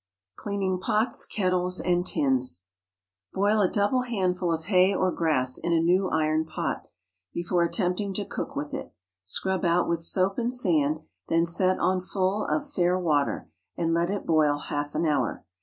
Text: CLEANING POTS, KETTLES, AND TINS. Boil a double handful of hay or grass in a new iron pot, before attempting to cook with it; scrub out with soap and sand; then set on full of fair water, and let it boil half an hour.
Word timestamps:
CLEANING 0.35 0.79
POTS, 0.79 1.27
KETTLES, 1.27 1.79
AND 1.81 2.07
TINS. 2.07 2.63
Boil 3.35 3.61
a 3.61 3.69
double 3.69 4.01
handful 4.01 4.51
of 4.51 4.63
hay 4.63 4.95
or 4.95 5.11
grass 5.11 5.59
in 5.59 5.73
a 5.73 5.79
new 5.79 6.09
iron 6.09 6.43
pot, 6.43 6.87
before 7.35 7.61
attempting 7.61 8.11
to 8.15 8.25
cook 8.25 8.55
with 8.55 8.73
it; 8.73 8.93
scrub 9.21 9.63
out 9.63 9.87
with 9.87 10.01
soap 10.01 10.39
and 10.39 10.51
sand; 10.51 11.01
then 11.27 11.45
set 11.45 11.77
on 11.77 12.01
full 12.01 12.47
of 12.47 12.67
fair 12.67 12.97
water, 12.97 13.51
and 13.77 13.93
let 13.93 14.09
it 14.09 14.25
boil 14.25 14.57
half 14.57 14.95
an 14.95 15.05
hour. 15.05 15.45